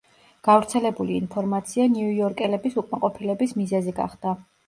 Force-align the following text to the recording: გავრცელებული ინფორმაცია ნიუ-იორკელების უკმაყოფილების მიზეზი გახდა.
გავრცელებული 0.45 1.17
ინფორმაცია 1.23 1.85
ნიუ-იორკელების 1.97 2.79
უკმაყოფილების 2.83 3.55
მიზეზი 3.61 3.97
გახდა. 4.01 4.35